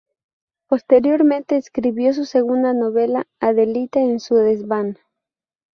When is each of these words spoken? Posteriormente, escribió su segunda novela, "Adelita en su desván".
Posteriormente, 0.67 1.57
escribió 1.57 2.11
su 2.15 2.25
segunda 2.25 2.73
novela, 2.73 3.27
"Adelita 3.39 3.99
en 3.99 4.19
su 4.19 4.33
desván". 4.33 4.97